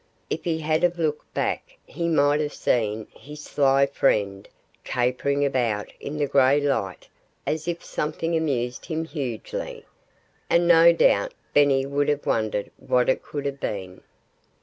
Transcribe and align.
If 0.31 0.45
he 0.45 0.57
had 0.57 0.97
looked 0.97 1.31
back 1.35 1.77
he 1.85 2.07
might 2.07 2.39
have 2.41 2.55
seen 2.55 3.05
his 3.15 3.43
sly 3.43 3.85
friend 3.85 4.49
capering 4.83 5.45
about 5.45 5.93
in 5.99 6.17
the 6.17 6.25
gray 6.25 6.59
light 6.59 7.07
as 7.45 7.67
if 7.67 7.85
something 7.85 8.35
amused 8.35 8.87
him 8.87 9.05
hugely. 9.05 9.85
And 10.49 10.67
no 10.67 10.91
doubt 10.91 11.35
Benny 11.53 11.85
would 11.85 12.09
have 12.09 12.25
wondered 12.25 12.71
what 12.77 13.09
it 13.09 13.21
could 13.21 13.45
have 13.45 13.59
been. 13.59 14.01